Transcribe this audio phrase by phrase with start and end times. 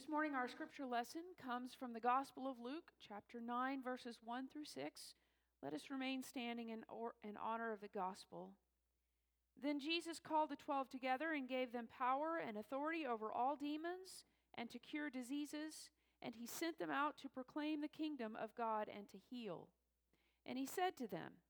[0.00, 4.48] This morning, our scripture lesson comes from the Gospel of Luke, chapter 9, verses 1
[4.50, 5.14] through 6.
[5.62, 8.52] Let us remain standing in, or, in honor of the gospel.
[9.62, 14.24] Then Jesus called the twelve together and gave them power and authority over all demons
[14.56, 15.90] and to cure diseases,
[16.22, 19.68] and he sent them out to proclaim the kingdom of God and to heal.
[20.46, 21.42] And he said to them,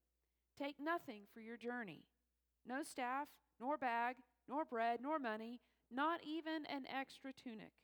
[0.58, 2.02] Take nothing for your journey
[2.66, 3.28] no staff,
[3.60, 4.16] nor bag,
[4.48, 7.74] nor bread, nor money, not even an extra tunic.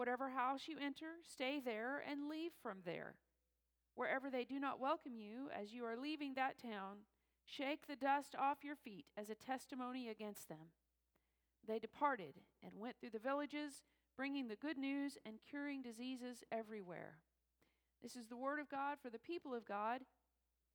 [0.00, 3.16] Whatever house you enter, stay there and leave from there.
[3.94, 7.04] Wherever they do not welcome you as you are leaving that town,
[7.44, 10.72] shake the dust off your feet as a testimony against them.
[11.68, 13.82] They departed and went through the villages,
[14.16, 17.18] bringing the good news and curing diseases everywhere.
[18.02, 20.00] This is the word of God for the people of God.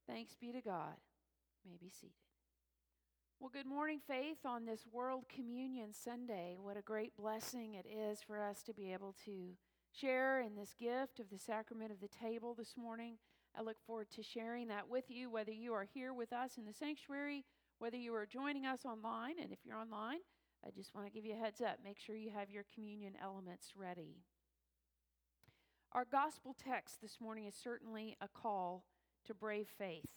[0.05, 1.01] Thanks be to God.
[1.63, 2.24] You may be seated.
[3.45, 6.57] Well, good morning, Faith, on this World Communion Sunday.
[6.59, 9.51] What a great blessing it is for us to be able to
[9.93, 13.17] share in this gift of the sacrament of the table this morning.
[13.55, 16.65] I look forward to sharing that with you, whether you are here with us in
[16.65, 17.45] the sanctuary,
[17.77, 19.35] whether you are joining us online.
[19.39, 20.21] And if you're online,
[20.65, 23.13] I just want to give you a heads up make sure you have your communion
[23.23, 24.23] elements ready.
[25.91, 28.85] Our gospel text this morning is certainly a call
[29.27, 30.09] to brave faith.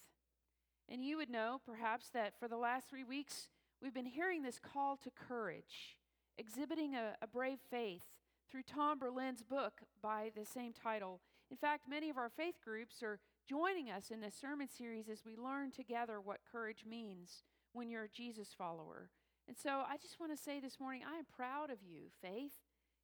[0.91, 3.49] And you would know, perhaps, that for the last three weeks,
[3.81, 5.97] we've been hearing this call to courage,
[6.37, 8.01] exhibiting a, a, brave faith
[8.49, 11.21] through Tom Berlin's book by the same title.
[11.51, 15.23] In fact, many of our faith groups are joining us in this sermon series as
[15.23, 19.11] we learn together what courage means when you're a Jesus follower.
[19.47, 22.53] And so I just want to say this morning, I am proud of you, Faith.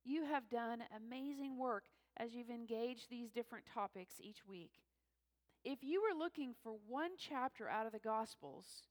[0.04, 1.86] You have done amazing work
[2.18, 4.72] as you've engaged these different topics each week
[5.66, 8.84] if you were looking for one chapter out of the Gospels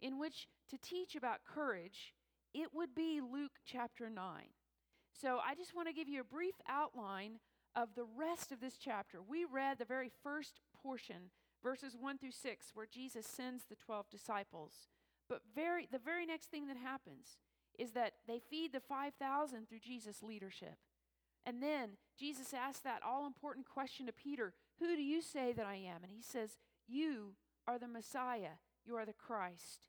[0.00, 2.14] in which to teach about courage,
[2.54, 4.24] it would be Luke chapter 9.
[5.12, 7.40] So I just want to give you a brief outline
[7.76, 9.18] of the rest of this chapter.
[9.22, 11.30] We read the very first portion,
[11.62, 14.88] verses 1 through 6, where Jesus sends the 12 disciples.
[15.28, 17.38] But very, the very next thing that happens
[17.78, 20.76] is that they feed the 5,000 through Jesus' leadership.
[21.44, 25.66] And then Jesus asks that all important question to Peter Who do you say that
[25.66, 26.02] I am?
[26.02, 27.34] And he says, You
[27.66, 29.86] are the Messiah, you are the Christ.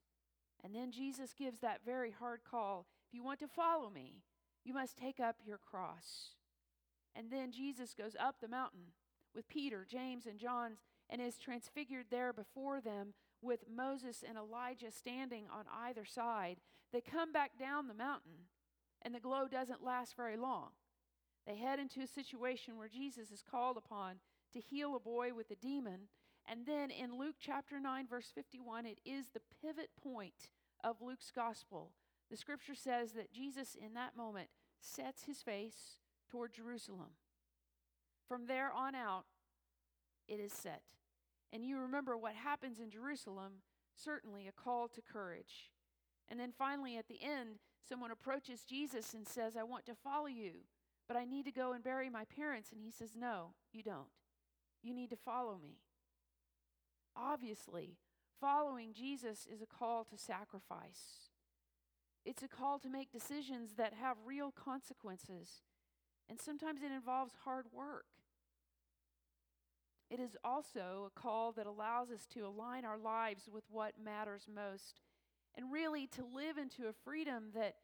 [0.64, 4.24] And then Jesus gives that very hard call If you want to follow me,
[4.64, 6.36] you must take up your cross.
[7.16, 8.94] And then Jesus goes up the mountain
[9.34, 10.78] with Peter, James, and John
[11.10, 16.58] and is transfigured there before them with Moses and Elijah standing on either side.
[16.92, 18.50] They come back down the mountain,
[19.02, 20.70] and the glow doesn't last very long.
[21.46, 24.16] They head into a situation where Jesus is called upon
[24.56, 26.08] to heal a boy with a demon.
[26.48, 30.50] And then in Luke chapter 9, verse 51, it is the pivot point
[30.84, 31.92] of Luke's gospel.
[32.32, 34.50] The scripture says that Jesus, in that moment,
[34.80, 36.00] sets his face
[36.30, 37.12] toward Jerusalem.
[38.28, 39.26] From there on out,
[40.28, 40.82] it is set.
[41.52, 43.62] And you remember what happens in Jerusalem,
[43.96, 45.72] certainly a call to courage.
[46.30, 50.28] And then finally, at the end, someone approaches Jesus and says, I want to follow
[50.28, 50.62] you
[51.08, 52.72] but I need to go and bury my parents.
[52.72, 54.08] And he says, No, you don't.
[54.86, 55.80] You need to follow me.
[57.18, 57.98] Obviously,
[58.40, 61.32] following Jesus is a call to sacrifice,
[62.24, 65.64] it's a call to make decisions that have real consequences.
[66.30, 68.06] And sometimes it involves hard work.
[70.10, 74.48] It is also a call that allows us to align our lives with what matters
[74.54, 75.02] most
[75.56, 77.76] and really to live into a freedom that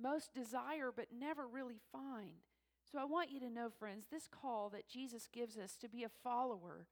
[0.00, 2.44] most desire but never really find.
[2.90, 6.04] So I want you to know, friends, this call that Jesus gives us to be
[6.04, 6.86] a follower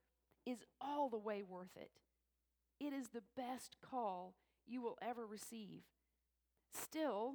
[0.44, 1.90] is all the way worth it.
[2.80, 4.34] It is the best call
[4.66, 5.82] you will ever receive.
[6.72, 7.34] Still,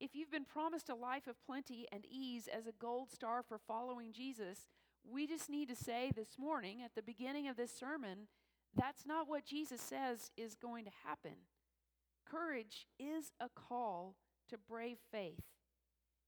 [0.00, 3.58] if you've been promised a life of plenty and ease as a gold star for
[3.58, 4.68] following Jesus,
[5.10, 8.28] we just need to say this morning at the beginning of this sermon
[8.76, 11.32] that's not what Jesus says is going to happen.
[12.30, 14.14] Courage is a call
[14.50, 15.42] to brave faith.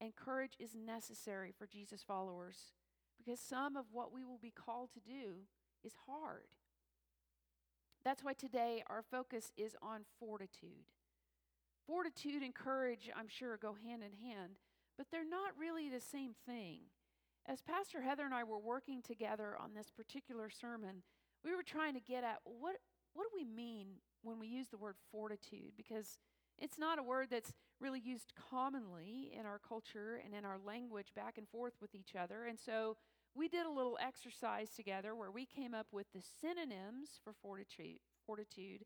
[0.01, 2.73] And courage is necessary for Jesus followers
[3.19, 5.45] because some of what we will be called to do
[5.85, 6.49] is hard.
[8.05, 10.89] That's why today our focus is on fortitude.
[11.87, 14.59] Fortitude and courage, I'm sure, go hand in hand,
[14.97, 16.81] but they're not really the same thing.
[17.47, 21.03] As Pastor Heather and I were working together on this particular sermon,
[21.45, 22.77] we were trying to get at what,
[23.13, 23.89] what do we mean
[24.23, 25.73] when we use the word fortitude?
[25.77, 26.19] Because
[26.59, 31.09] it's not a word that's really used commonly in our culture and in our language
[31.17, 32.45] back and forth with each other.
[32.45, 32.97] And so
[33.35, 38.01] we did a little exercise together where we came up with the synonyms for fortitude,
[38.27, 38.85] fortitude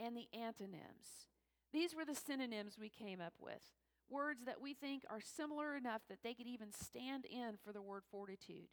[0.00, 1.28] and the antonyms.
[1.72, 3.62] These were the synonyms we came up with.
[4.10, 7.82] words that we think are similar enough that they could even stand in for the
[7.82, 8.68] word fortitude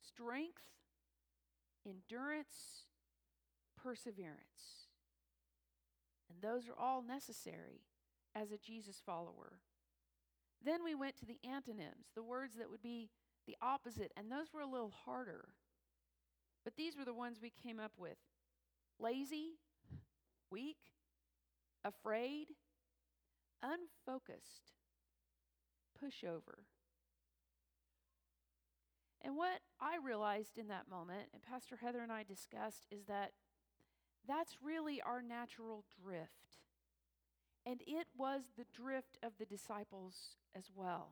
[0.00, 0.62] strength,
[1.86, 2.86] endurance,
[3.76, 4.86] perseverance.
[6.30, 7.82] And those are all necessary
[8.40, 9.60] as a Jesus follower.
[10.64, 13.10] Then we went to the antonyms, the words that would be
[13.46, 15.48] the opposite, and those were a little harder.
[16.64, 18.18] But these were the ones we came up with
[18.98, 19.58] lazy,
[20.50, 20.76] weak,
[21.84, 22.48] afraid,
[23.62, 24.72] unfocused,
[26.02, 26.64] pushover.
[29.22, 33.32] And what I realized in that moment, and Pastor Heather and I discussed, is that
[34.26, 36.47] that's really our natural drift.
[37.68, 41.10] And it was the drift of the disciples as well.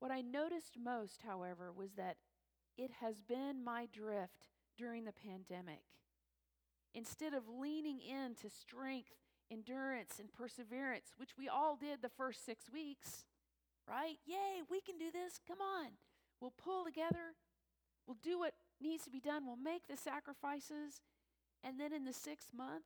[0.00, 2.16] What I noticed most, however, was that
[2.76, 5.80] it has been my drift during the pandemic.
[6.94, 9.14] Instead of leaning into strength,
[9.50, 13.24] endurance, and perseverance, which we all did the first six weeks,
[13.88, 14.16] right?
[14.26, 15.40] Yay, we can do this.
[15.48, 15.92] Come on.
[16.38, 17.32] We'll pull together.
[18.06, 19.46] We'll do what needs to be done.
[19.46, 21.00] We'll make the sacrifices.
[21.64, 22.84] And then in the sixth month,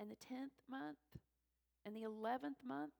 [0.00, 0.96] and the 10th month,
[1.84, 2.92] and the 11th month,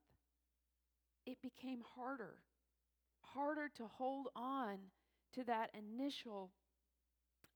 [1.27, 2.37] it became harder.
[3.23, 4.77] Harder to hold on
[5.35, 6.51] to that initial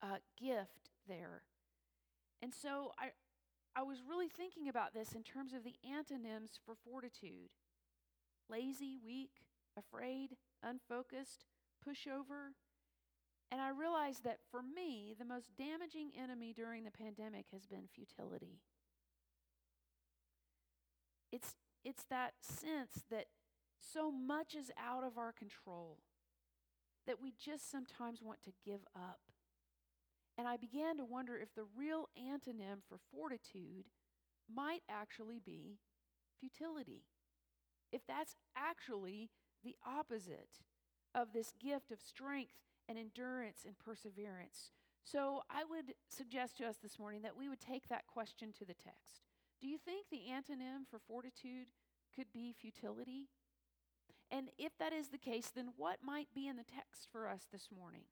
[0.02, 1.42] uh, gift there.
[2.42, 3.10] And so I,
[3.76, 7.50] I was really thinking about this in terms of the antonyms for fortitude
[8.50, 9.30] lazy, weak,
[9.76, 11.46] afraid, unfocused,
[11.86, 12.52] pushover.
[13.50, 17.88] And I realized that for me, the most damaging enemy during the pandemic has been
[17.94, 18.60] futility.
[21.34, 23.26] It's, it's that sense that
[23.80, 25.98] so much is out of our control
[27.08, 29.18] that we just sometimes want to give up.
[30.38, 33.86] And I began to wonder if the real antonym for fortitude
[34.52, 35.78] might actually be
[36.38, 37.02] futility.
[37.90, 39.30] If that's actually
[39.64, 40.60] the opposite
[41.16, 42.54] of this gift of strength
[42.88, 44.70] and endurance and perseverance.
[45.02, 48.64] So I would suggest to us this morning that we would take that question to
[48.64, 49.22] the text.
[49.60, 51.68] Do you think the antonym for fortitude
[52.14, 53.28] could be futility?
[54.30, 57.42] And if that is the case, then what might be in the text for us
[57.52, 58.02] this morning?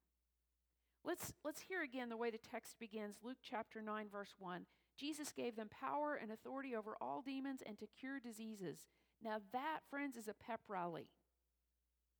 [1.04, 4.66] Let's, let's hear again the way the text begins Luke chapter 9, verse 1.
[4.96, 8.78] Jesus gave them power and authority over all demons and to cure diseases.
[9.22, 11.08] Now, that, friends, is a pep rally,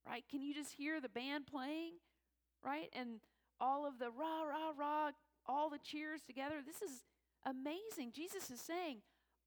[0.06, 0.24] right?
[0.28, 1.92] Can you just hear the band playing,
[2.64, 2.88] right?
[2.92, 3.20] And
[3.60, 5.10] all of the rah, rah, rah,
[5.46, 6.56] all the cheers together.
[6.64, 7.02] This is
[7.47, 8.12] amazing.
[8.12, 8.99] Jesus is saying,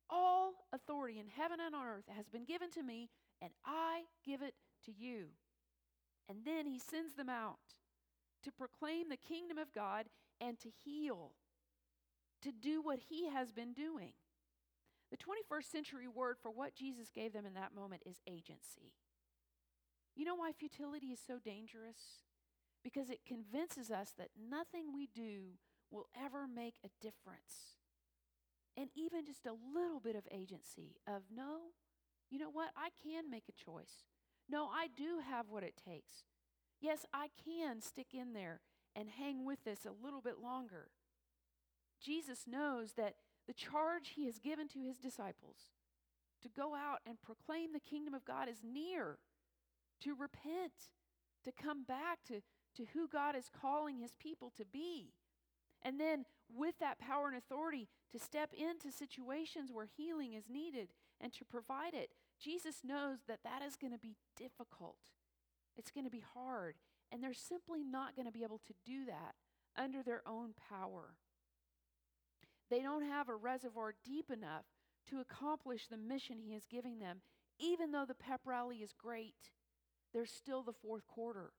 [0.10, 3.10] All authority in heaven and on earth has been given to me,
[3.42, 4.56] and I give it
[4.86, 5.28] to you.
[6.28, 7.60] And then he sends them out
[8.44, 10.06] to proclaim the kingdom of God
[10.42, 11.32] and to heal,
[12.42, 14.14] to do what he has been doing.
[15.12, 18.94] The 21st century word for what Jesus gave them in that moment is agency.
[20.16, 22.24] You know why futility is so dangerous?
[22.84, 25.58] Because it convinces us that nothing we do
[25.92, 27.78] will ever make a difference.
[28.78, 31.72] And even just a little bit of agency of no,
[32.30, 32.70] you know what?
[32.76, 34.04] I can make a choice.
[34.50, 36.24] No, I do have what it takes.
[36.82, 38.62] Yes, I can stick in there
[38.96, 40.90] and hang with this a little bit longer.
[42.02, 43.16] Jesus knows that
[43.48, 45.72] the charge he has given to his disciples
[46.42, 49.18] to go out and proclaim the kingdom of God is near,
[50.02, 50.92] to repent,
[51.44, 52.42] to come back to,
[52.76, 55.14] to who God is calling his people to be.
[55.86, 60.90] And then, with that power and authority, to step into situations where healing is needed
[61.22, 62.10] and to provide it.
[62.42, 64.98] Jesus knows that that is going to be difficult.
[65.78, 66.76] It's going to be hard.
[67.12, 69.36] And they're simply not going to be able to do that
[69.78, 71.16] under their own power.
[72.70, 74.66] They don't have a reservoir deep enough
[75.10, 77.22] to accomplish the mission He is giving them.
[77.60, 79.52] Even though the pep rally is great,
[80.14, 81.52] there's still the fourth quarter,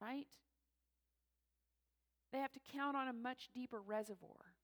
[0.00, 0.26] right?
[2.34, 4.56] They have to count on a much deeper reservoir.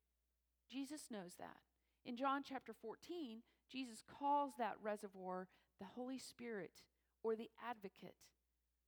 [0.69, 1.59] Jesus knows that.
[2.05, 5.47] In John chapter 14, Jesus calls that reservoir
[5.79, 6.83] the Holy Spirit
[7.23, 8.17] or the advocate,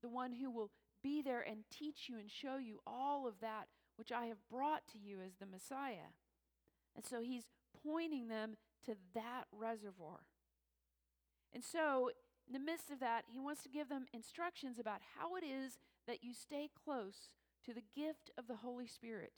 [0.03, 3.69] the one who will be there and teach you and show you all of that
[3.95, 6.11] which I have brought to you as the Messiah.
[6.97, 7.47] And so he's
[7.85, 10.27] pointing them to that reservoir.
[11.53, 12.11] And so,
[12.49, 15.79] in the midst of that, he wants to give them instructions about how it is
[16.09, 17.29] that you stay close
[17.66, 19.33] to the gift of the Holy Spirit.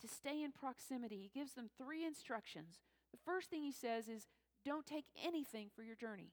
[0.00, 2.80] To stay in proximity, he gives them three instructions.
[3.12, 4.26] The first thing he says is
[4.64, 6.32] don't take anything for your journey.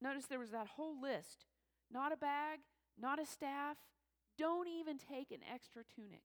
[0.00, 1.46] Notice there was that whole list
[1.92, 2.60] not a bag,
[3.00, 3.76] not a staff,
[4.36, 6.22] don't even take an extra tunic.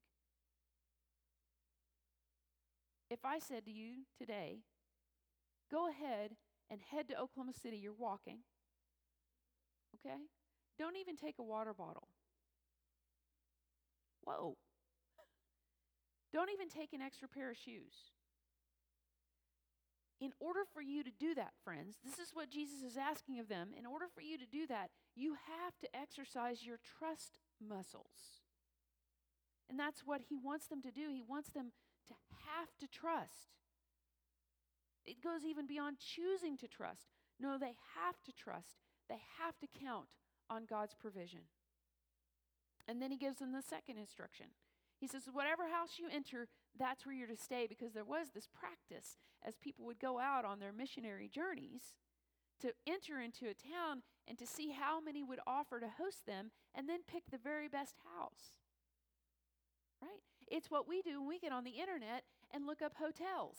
[3.10, 4.60] If I said to you today,
[5.72, 6.32] go ahead
[6.72, 8.40] and head to Oklahoma City, you're walking.
[9.96, 10.18] Okay?
[10.78, 12.08] Don't even take a water bottle.
[14.30, 14.56] Whoa.
[16.32, 18.14] Don't even take an extra pair of shoes.
[20.22, 23.48] In order for you to do that, friends, this is what Jesus is asking of
[23.48, 23.70] them.
[23.78, 28.44] In order for you to do that, you have to exercise your trust muscles.
[29.70, 31.10] And that's what he wants them to do.
[31.10, 31.72] He wants them
[32.08, 32.14] to
[32.46, 33.56] have to trust.
[35.06, 37.08] It goes even beyond choosing to trust.
[37.40, 38.76] No, they have to trust.
[39.10, 40.10] They have to count
[40.50, 41.42] on God's provision.
[42.90, 44.48] And then he gives them the second instruction.
[45.00, 48.48] He says, Whatever house you enter, that's where you're to stay, because there was this
[48.48, 51.94] practice as people would go out on their missionary journeys
[52.62, 56.50] to enter into a town and to see how many would offer to host them
[56.74, 58.58] and then pick the very best house.
[60.02, 60.24] Right?
[60.48, 63.58] It's what we do when we get on the internet and look up hotels.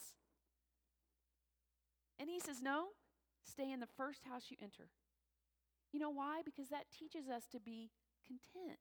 [2.18, 2.88] And he says, No,
[3.48, 4.88] stay in the first house you enter.
[5.92, 6.42] You know why?
[6.44, 7.90] Because that teaches us to be
[8.26, 8.78] content,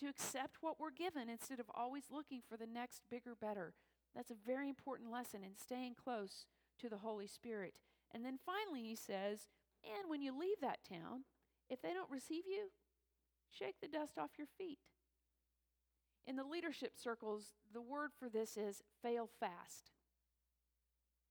[0.00, 3.74] to accept what we're given instead of always looking for the next bigger, better.
[4.14, 6.46] That's a very important lesson in staying close
[6.80, 7.74] to the Holy Spirit.
[8.12, 9.48] And then finally, he says,
[9.84, 11.24] and when you leave that town,
[11.68, 12.70] if they don't receive you,
[13.50, 14.78] shake the dust off your feet.
[16.26, 19.90] In the leadership circles, the word for this is fail fast.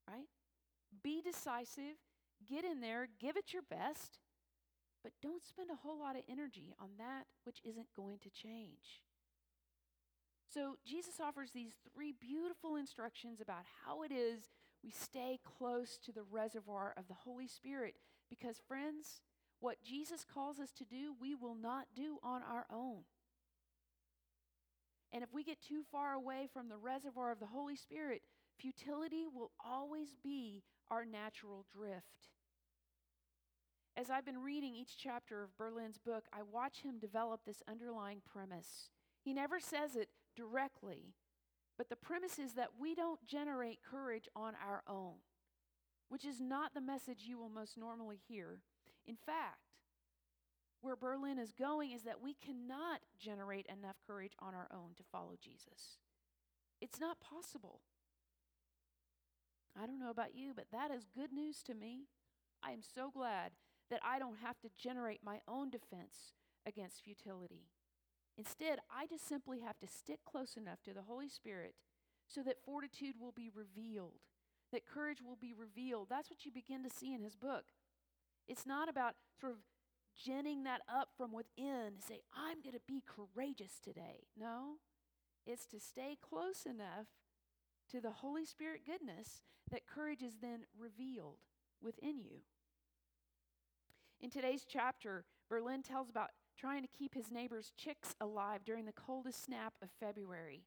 [0.07, 0.27] Right?
[1.03, 1.97] Be decisive,
[2.47, 4.19] get in there, give it your best,
[5.03, 9.03] but don't spend a whole lot of energy on that which isn't going to change.
[10.51, 14.49] So, Jesus offers these three beautiful instructions about how it is
[14.83, 17.95] we stay close to the reservoir of the Holy Spirit.
[18.29, 19.21] Because, friends,
[19.59, 23.01] what Jesus calls us to do, we will not do on our own.
[25.11, 28.21] And if we get too far away from the reservoir of the Holy Spirit,
[28.57, 32.29] futility will always be our natural drift.
[33.99, 38.21] As I've been reading each chapter of Berlin's book, I watch him develop this underlying
[38.25, 38.91] premise.
[39.25, 41.15] He never says it directly,
[41.77, 45.15] but the premise is that we don't generate courage on our own,
[46.07, 48.61] which is not the message you will most normally hear.
[49.05, 49.73] In fact,
[50.79, 55.03] where Berlin is going is that we cannot generate enough courage on our own to
[55.11, 55.97] follow Jesus.
[56.79, 57.81] It's not possible.
[59.77, 62.05] I don't know about you, but that is good news to me.
[62.63, 63.51] I am so glad
[63.89, 66.33] that I don't have to generate my own defense
[66.65, 67.67] against futility.
[68.37, 71.73] Instead, I just simply have to stick close enough to the Holy Spirit
[72.27, 74.19] so that fortitude will be revealed,
[74.71, 76.07] that courage will be revealed.
[76.09, 77.65] That's what you begin to see in his book.
[78.47, 79.59] It's not about sort of
[80.15, 84.27] ginning that up from within to say, I'm going to be courageous today.
[84.37, 84.75] No,
[85.45, 87.07] it's to stay close enough
[87.91, 89.41] to the Holy Spirit goodness
[89.71, 91.39] that courage is then revealed
[91.81, 92.41] within you.
[94.21, 98.91] In today's chapter, Berlin tells about trying to keep his neighbor's chicks alive during the
[98.91, 100.65] coldest snap of February.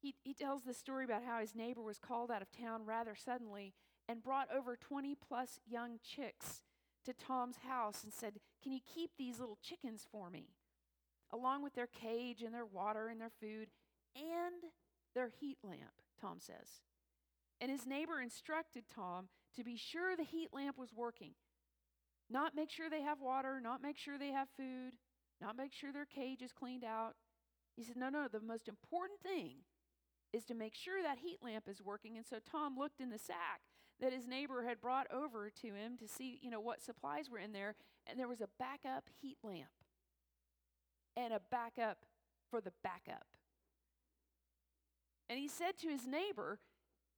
[0.00, 3.14] He, he tells the story about how his neighbor was called out of town rather
[3.14, 3.72] suddenly
[4.08, 6.62] and brought over 20 plus young chicks
[7.04, 10.48] to Tom's house and said, Can you keep these little chickens for me?
[11.32, 13.68] Along with their cage and their water and their food
[14.16, 14.72] and
[15.14, 16.82] their heat lamp, Tom says.
[17.60, 21.34] And his neighbor instructed Tom to be sure the heat lamp was working.
[22.30, 24.94] Not make sure they have water, not make sure they have food,
[25.40, 27.14] not make sure their cage is cleaned out.
[27.76, 29.56] He said, No, no, the most important thing
[30.32, 32.16] is to make sure that heat lamp is working.
[32.16, 33.62] And so Tom looked in the sack
[34.00, 37.38] that his neighbor had brought over to him to see, you know, what supplies were
[37.38, 37.74] in there,
[38.06, 39.70] and there was a backup heat lamp
[41.16, 42.04] and a backup
[42.50, 43.26] for the backup.
[45.28, 46.60] And he said to his neighbor,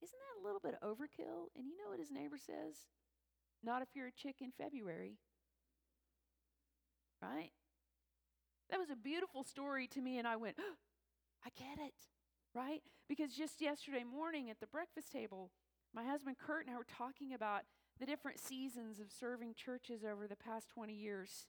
[0.02, 1.48] Isn't that a little bit overkill?
[1.56, 2.86] And you know what his neighbor says?
[3.62, 5.18] Not if you're a chick in February.
[7.22, 7.50] Right?
[8.70, 10.74] That was a beautiful story to me, and I went, oh,
[11.44, 11.94] I get it.
[12.54, 12.82] Right?
[13.08, 15.50] Because just yesterday morning at the breakfast table,
[15.94, 17.62] my husband Kurt and I were talking about
[17.98, 21.46] the different seasons of serving churches over the past 20 years,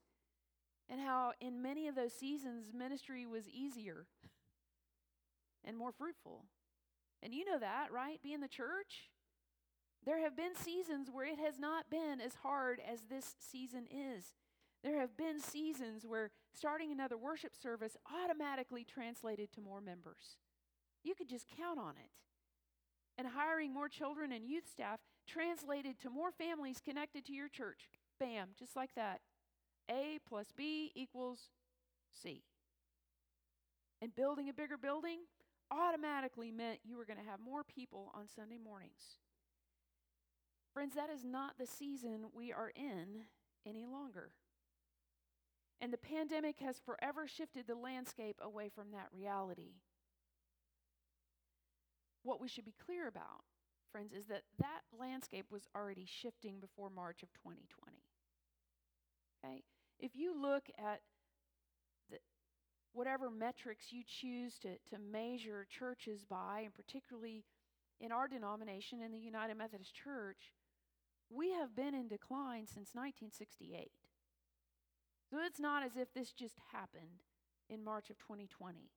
[0.89, 4.07] and how in many of those seasons, ministry was easier
[5.63, 6.45] and more fruitful.
[7.23, 8.19] And you know that, right?
[8.21, 9.10] Being in the church.
[10.05, 14.33] There have been seasons where it has not been as hard as this season is.
[14.83, 20.37] There have been seasons where starting another worship service automatically translated to more members.
[21.03, 22.09] You could just count on it.
[23.17, 27.89] And hiring more children and youth staff translated to more families connected to your church.
[28.19, 29.21] Bam, just like that.
[29.89, 31.49] A plus B equals
[32.11, 32.43] C.
[34.01, 35.19] And building a bigger building
[35.69, 39.17] automatically meant you were going to have more people on Sunday mornings.
[40.73, 43.25] Friends, that is not the season we are in
[43.65, 44.31] any longer.
[45.81, 49.73] And the pandemic has forever shifted the landscape away from that reality.
[52.23, 53.43] What we should be clear about,
[53.91, 57.97] friends, is that that landscape was already shifting before March of 2020.
[59.43, 59.63] Okay?
[59.99, 61.01] If you look at
[62.09, 62.19] the,
[62.93, 67.43] whatever metrics you choose to, to measure churches by, and particularly
[67.99, 70.53] in our denomination, in the United Methodist Church,
[71.33, 73.91] we have been in decline since 1968.
[75.29, 77.23] So it's not as if this just happened
[77.69, 78.91] in March of 2020.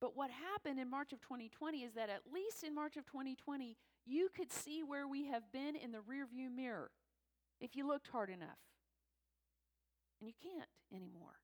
[0.00, 3.76] But what happened in March of 2020 is that at least in March of 2020,
[4.06, 6.90] you could see where we have been in the rearview mirror
[7.60, 8.58] if you looked hard enough.
[10.20, 11.40] And you can't anymore.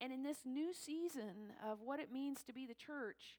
[0.00, 3.38] And in this new season of what it means to be the church,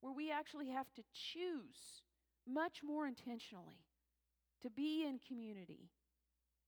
[0.00, 2.02] where we actually have to choose
[2.46, 3.86] much more intentionally
[4.66, 5.90] to be in community,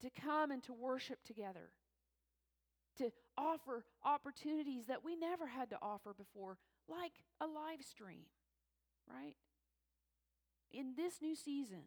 [0.00, 1.71] to come and to worship together,
[2.97, 8.26] to offer opportunities that we never had to offer before, like a live stream,
[9.12, 9.35] right?
[10.73, 11.83] In this new season,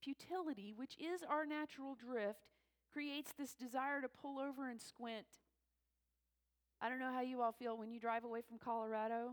[0.00, 2.46] futility, which is our natural drift,
[2.92, 5.26] creates this desire to pull over and squint.
[6.80, 9.32] I don't know how you all feel when you drive away from Colorado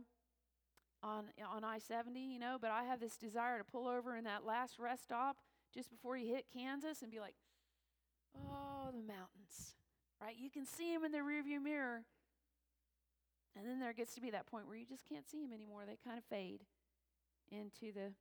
[1.03, 4.43] on on I-70, you know, but I have this desire to pull over in that
[4.43, 5.37] last rest stop
[5.73, 7.35] just before you hit Kansas and be like,
[8.35, 9.75] "Oh, the mountains."
[10.21, 10.35] Right?
[10.35, 12.05] You can see them in the rearview mirror.
[13.55, 15.85] And then there gets to be that point where you just can't see them anymore.
[15.85, 16.65] They kind of fade
[17.51, 18.13] into the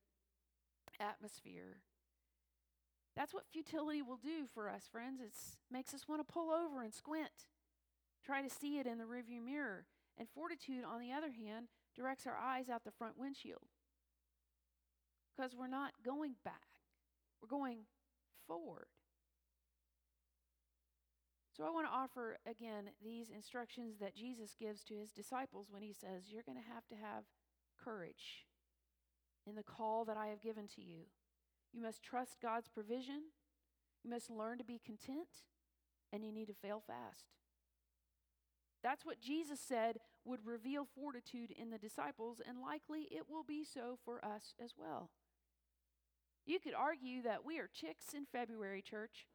[1.01, 1.83] atmosphere.
[3.15, 5.21] That's what futility will do for us, friends.
[5.21, 5.33] It
[5.71, 7.49] makes us want to pull over and squint,
[8.25, 9.87] try to see it in the rearview mirror.
[10.19, 13.69] And fortitude, on the other hand, directs our eyes out the front windshield
[15.37, 16.66] because we're not going back,
[17.47, 17.79] we're going
[18.47, 18.87] forward.
[21.57, 25.83] So I want to offer again these instructions that Jesus gives to his disciples when
[25.83, 27.25] he says, You're going to have to have
[27.83, 28.47] courage
[29.47, 31.07] in the call that I have given to you.
[31.73, 33.23] You must trust God's provision.
[34.05, 35.29] You must learn to be content,
[36.13, 37.25] and you need to fail fast.
[38.83, 43.65] That's what Jesus said would reveal fortitude in the disciples, and likely it will be
[43.65, 45.11] so for us as well.
[46.47, 49.27] You could argue that we are chicks in February, church.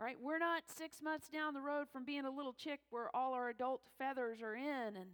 [0.00, 0.16] Right?
[0.20, 3.48] We're not six months down the road from being a little chick where all our
[3.48, 5.10] adult feathers are in and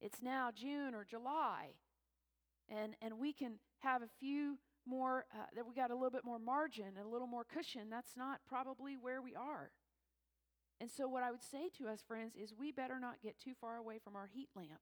[0.00, 1.74] it's now June or July.
[2.68, 6.24] And, and we can have a few more, uh, that we got a little bit
[6.24, 7.88] more margin a little more cushion.
[7.88, 9.70] That's not probably where we are.
[10.80, 13.52] And so, what I would say to us, friends, is we better not get too
[13.60, 14.80] far away from our heat lamp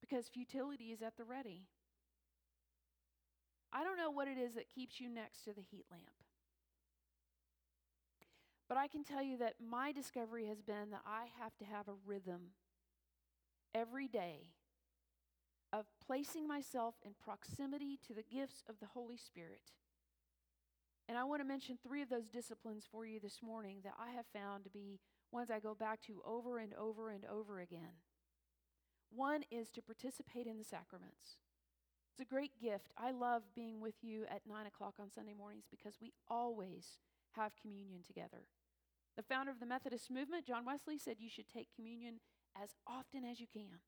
[0.00, 1.62] because futility is at the ready.
[3.74, 6.04] I don't know what it is that keeps you next to the heat lamp.
[8.68, 11.88] But I can tell you that my discovery has been that I have to have
[11.88, 12.52] a rhythm
[13.74, 14.46] every day
[15.72, 19.72] of placing myself in proximity to the gifts of the Holy Spirit.
[21.08, 24.12] And I want to mention three of those disciplines for you this morning that I
[24.12, 25.00] have found to be
[25.32, 27.98] ones I go back to over and over and over again.
[29.10, 31.38] One is to participate in the sacraments.
[32.14, 32.92] It's a great gift.
[32.96, 37.00] I love being with you at 9 o'clock on Sunday mornings because we always
[37.32, 38.46] have communion together.
[39.16, 42.20] The founder of the Methodist movement, John Wesley, said you should take communion
[42.54, 43.82] as often as you can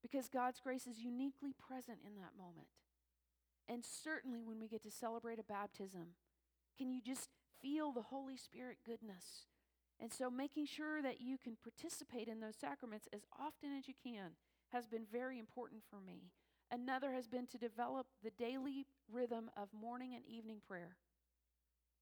[0.00, 2.68] because God's grace is uniquely present in that moment.
[3.68, 6.16] And certainly when we get to celebrate a baptism,
[6.78, 7.28] can you just
[7.60, 9.44] feel the Holy Spirit goodness?
[10.00, 13.92] And so making sure that you can participate in those sacraments as often as you
[14.02, 14.32] can
[14.72, 16.32] has been very important for me.
[16.70, 20.96] Another has been to develop the daily rhythm of morning and evening prayer.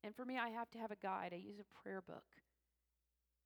[0.05, 1.33] And for me, I have to have a guide.
[1.33, 2.25] I use a prayer book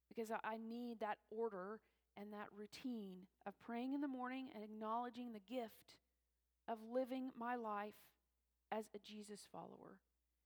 [0.09, 1.81] because I need that order
[2.17, 5.97] and that routine of praying in the morning and acknowledging the gift
[6.69, 7.95] of living my life
[8.73, 10.01] as a Jesus follower.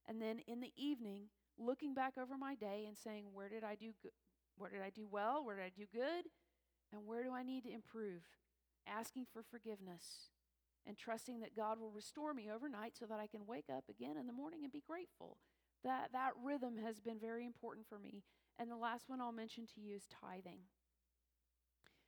[0.07, 3.75] And then in the evening, looking back over my day and saying, where did I
[3.75, 4.11] do good?
[4.57, 5.45] Where did I do well?
[5.45, 6.25] Where did I do good?
[6.91, 8.21] And where do I need to improve?
[8.85, 10.29] Asking for forgiveness
[10.87, 14.17] and trusting that God will restore me overnight so that I can wake up again
[14.17, 15.37] in the morning and be grateful.
[15.83, 18.23] That that rhythm has been very important for me.
[18.59, 20.61] And the last one I'll mention to you is tithing.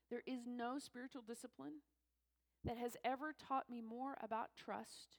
[0.09, 1.81] There is no spiritual discipline
[2.63, 5.17] that has ever taught me more about trust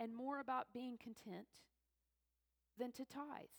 [0.00, 1.46] and more about being content
[2.78, 3.54] than to tithe.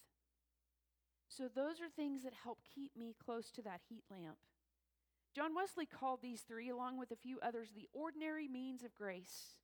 [1.28, 4.38] So, those are things that help keep me close to that heat lamp.
[5.36, 9.60] John Wesley called these three, along with a few others, the ordinary means of grace.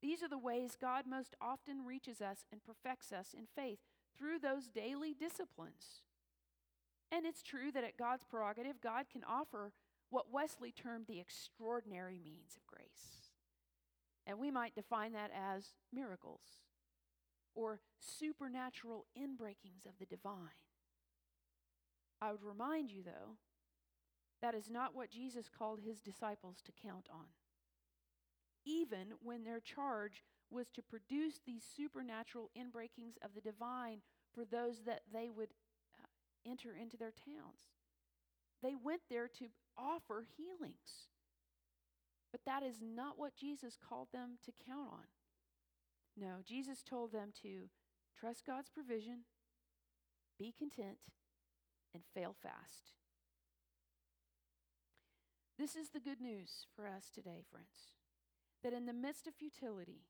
[0.00, 3.78] These are the ways God most often reaches us and perfects us in faith
[4.16, 6.02] through those daily disciplines.
[7.10, 9.72] And it's true that at God's prerogative, God can offer
[10.10, 13.32] what Wesley termed the extraordinary means of grace.
[14.26, 16.62] And we might define that as miracles
[17.54, 20.60] or supernatural inbreakings of the divine.
[22.20, 23.36] I would remind you, though,
[24.42, 27.26] that is not what Jesus called his disciples to count on.
[28.64, 34.00] Even when their charge was to produce these supernatural inbreakings of the divine
[34.34, 35.50] for those that they would
[35.98, 37.74] uh, enter into their towns.
[38.62, 39.46] They went there to
[39.76, 41.08] offer healings.
[42.30, 45.06] But that is not what Jesus called them to count on.
[46.16, 47.68] No, Jesus told them to
[48.18, 49.20] trust God's provision,
[50.38, 50.98] be content,
[51.94, 52.97] and fail fast.
[55.58, 57.98] This is the good news for us today, friends,
[58.62, 60.04] that in the midst of futility,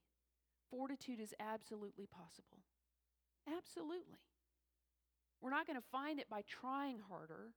[0.70, 2.58] fortitude is absolutely possible.
[3.48, 4.20] Absolutely.
[5.40, 7.52] We're not going to find it by trying harder,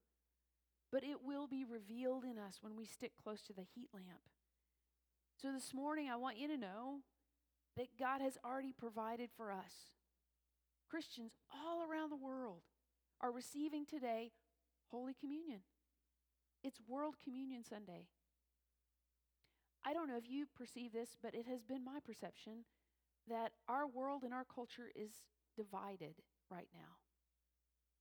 [0.89, 4.23] but it will be revealed in us when we stick close to the heat lamp.
[5.41, 6.99] So this morning, I want you to know
[7.75, 9.91] that God has already provided for us.
[10.89, 12.61] Christians all around the world
[13.19, 14.31] are receiving today
[14.91, 15.61] Holy Communion.
[16.63, 18.05] It's World Communion Sunday.
[19.83, 22.65] I don't know if you perceive this, but it has been my perception
[23.27, 25.09] that our world and our culture is
[25.55, 26.21] divided
[26.51, 27.01] right now.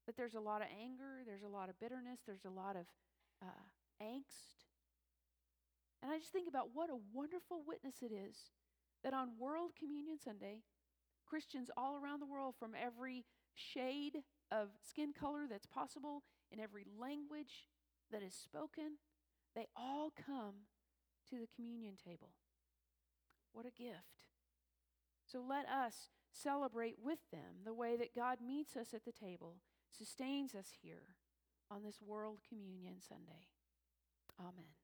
[0.06, 2.84] That there's a lot of anger, there's a lot of bitterness, there's a lot of
[3.42, 3.64] uh,
[4.02, 4.68] angst.
[6.02, 8.36] And I just think about what a wonderful witness it is
[9.02, 10.60] that on World Communion Sunday,
[11.26, 14.18] Christians all around the world from every shade
[14.52, 17.68] of skin color that's possible, in every language
[18.12, 18.98] that is spoken,
[19.54, 20.66] they all come
[21.28, 22.30] to the communion table.
[23.52, 24.26] What a gift.
[25.26, 29.56] So let us celebrate with them the way that God meets us at the table,
[29.96, 31.16] sustains us here
[31.70, 33.46] on this World Communion Sunday.
[34.38, 34.79] Amen.